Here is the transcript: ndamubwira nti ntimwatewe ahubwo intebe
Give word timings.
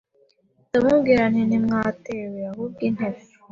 ndamubwira 0.69 1.23
nti 1.31 1.41
ntimwatewe 1.49 2.39
ahubwo 2.51 2.79
intebe 2.89 3.21